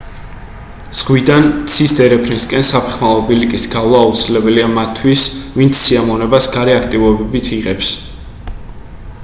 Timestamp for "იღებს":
7.59-7.93